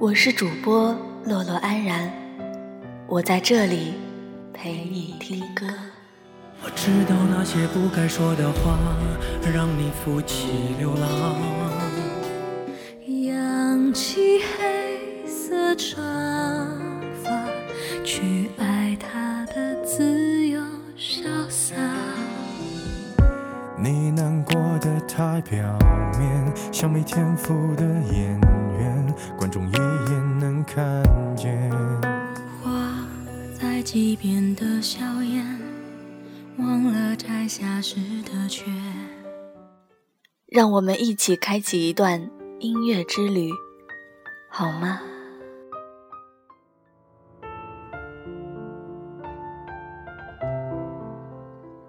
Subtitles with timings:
[0.00, 2.10] 我是主播洛洛安然，
[3.06, 3.92] 我在这里
[4.50, 5.66] 陪你听歌。
[6.64, 8.78] 我知道那些不该说的话，
[9.54, 11.36] 让你负气流浪。
[13.26, 16.00] 扬起黑色长
[17.22, 17.30] 发，
[18.02, 20.62] 去爱他的自由
[20.96, 21.74] 潇洒。
[23.76, 25.78] 你难过的太表
[26.18, 28.40] 面，像没天赋的演
[29.50, 29.72] 员，观众一
[30.10, 31.02] 眼能看
[31.36, 31.70] 见。
[32.62, 32.70] 画
[33.52, 35.44] 在几边的笑颜，
[36.58, 38.64] 忘了摘下时的缺。
[40.46, 43.50] 让我们一起开启一段音乐之旅，
[44.48, 45.00] 好吗？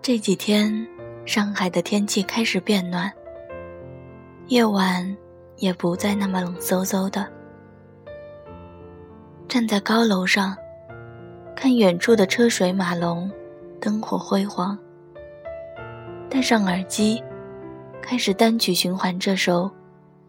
[0.01, 0.87] 这几天。
[1.23, 3.09] 上海的天气开始变暖，
[4.47, 5.15] 夜晚
[5.57, 7.31] 也不再那么冷飕飕的。
[9.51, 10.55] 站在高楼上，
[11.53, 13.29] 看远处的车水马龙，
[13.81, 14.79] 灯火辉煌。
[16.29, 17.21] 戴上耳机，
[18.01, 19.69] 开始单曲循环这首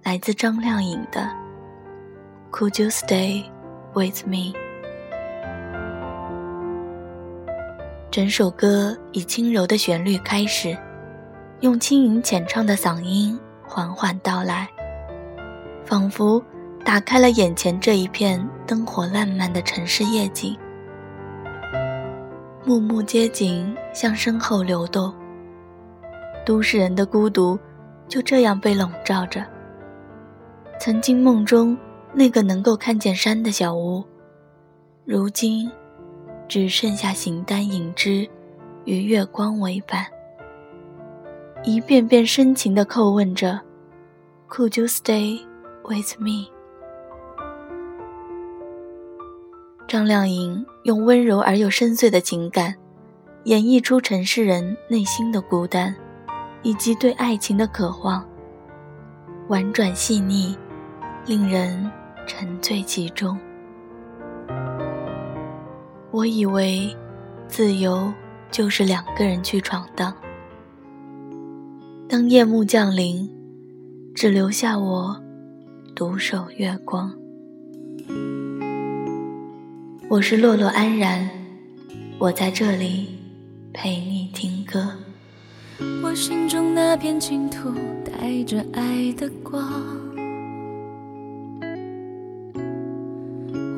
[0.02, 1.20] 来自张靓颖的
[2.50, 3.44] 《Could You Stay
[3.94, 4.52] With Me》。
[8.10, 10.76] 整首歌以轻柔的旋律开始，
[11.60, 14.68] 用轻盈浅唱的嗓音缓缓道来，
[15.84, 16.42] 仿佛
[16.84, 20.56] 打开了眼前这一片灯火烂漫的城市夜景。
[22.64, 25.12] 幕幕街景向身后流动，
[26.44, 27.58] 都市人的孤独
[28.08, 29.44] 就这样被笼罩着。
[30.78, 31.76] 曾经梦中
[32.12, 34.04] 那个能够看见山的小屋，
[35.04, 35.70] 如今。
[36.48, 38.28] 只剩下形单影只，
[38.84, 40.04] 与月光为伴，
[41.64, 43.58] 一遍遍深情地叩问着
[44.50, 45.40] ：“Could you stay
[45.88, 46.50] with me？”
[49.92, 52.74] 张靓颖用温柔而又深邃的情感，
[53.44, 55.94] 演绎出城市人内心的孤单，
[56.62, 58.26] 以及对爱情的渴望，
[59.48, 60.56] 婉转细腻，
[61.26, 61.92] 令人
[62.26, 63.38] 沉醉其中。
[66.10, 66.96] 我以为，
[67.46, 68.10] 自由
[68.50, 70.10] 就是两个人去闯荡。
[72.08, 73.30] 当夜幕降临，
[74.14, 75.22] 只留下我
[75.94, 77.12] 独守月光。
[80.12, 81.26] 我是洛洛安然，
[82.18, 83.18] 我在这里
[83.72, 84.86] 陪你听歌。
[86.04, 87.72] 我心中那片净土，
[88.04, 89.64] 带着爱的光。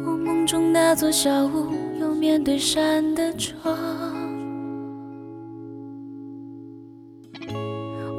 [0.05, 1.73] 我梦中那座小屋。
[2.01, 3.79] 有面对山的窗，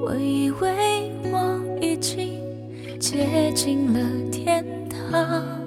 [0.05, 2.41] 我以为我已经
[2.97, 3.99] 接近了
[4.31, 5.64] 天堂，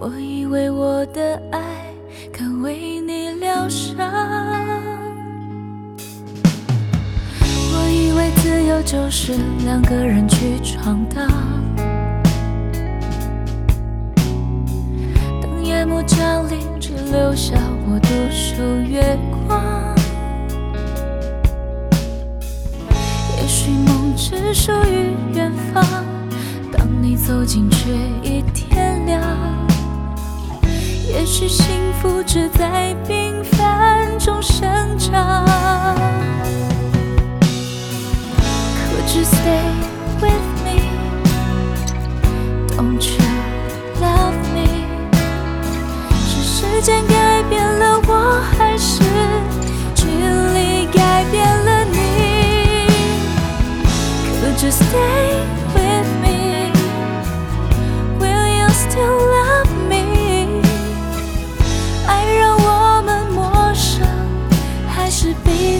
[0.00, 1.58] 我以为我的爱
[2.32, 3.96] 可为你疗伤，
[7.72, 9.32] 我以为自由就是
[9.64, 11.28] 两个人去闯荡。
[15.64, 17.56] 夜幕降临，只留下
[17.88, 19.96] 我独守月光。
[23.36, 25.84] 也许梦只属于远方，
[26.70, 27.90] 当你走近却
[28.22, 28.44] 已。
[31.18, 31.66] 也许幸
[32.00, 35.44] 福只在平凡中生长。
[38.88, 39.66] Could you stay
[40.20, 40.78] with me?
[42.68, 43.18] Don't you?
[44.00, 44.86] love me?
[46.28, 47.17] 是时间给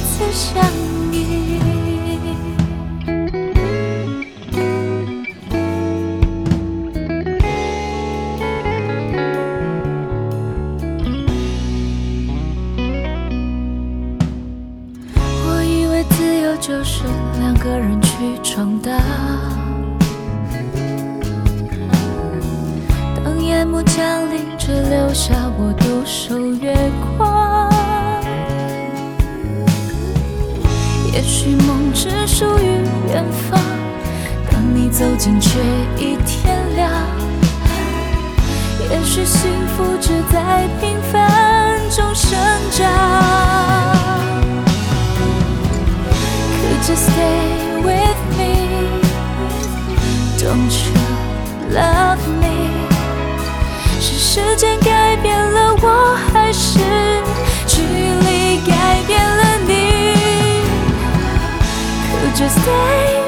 [0.09, 0.65] 彼此相
[1.13, 1.61] 依？
[15.45, 17.05] 我以为自由就是
[17.39, 18.09] 两个人去
[18.43, 18.99] 闯荡。
[23.15, 26.75] 当夜幕降临，只留下我独守月
[27.19, 27.58] 光。
[31.19, 32.79] 也许梦只属于
[33.09, 33.61] 远方，
[34.53, 35.59] 当你走近却
[35.97, 36.89] 已天亮。
[38.89, 42.39] 也许幸福只在平凡中生
[42.71, 42.87] 长。
[46.87, 48.69] Just stay with me?
[50.39, 50.95] Don't you
[51.75, 52.47] love me?
[54.01, 54.88] 是时间给
[62.37, 63.28] just stay.